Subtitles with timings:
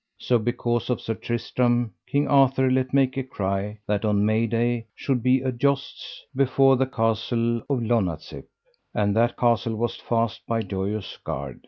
[0.17, 4.87] So because of Sir Tristram King Arthur let make a cry, that on May Day
[4.95, 8.45] should be a jousts before the castle of Lonazep;
[8.95, 11.59] and that castle was fast by Joyous Gard.